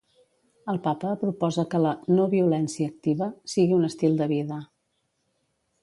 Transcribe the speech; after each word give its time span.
El 0.71 0.79
papa 0.87 1.11
proposa 1.23 1.65
que 1.73 1.81
la 1.85 1.91
"no-violència 2.13 2.89
activa" 2.93 3.31
sigui 3.55 3.79
un 3.81 3.87
estil 3.93 4.19
de 4.23 4.33
vida. 4.37 4.63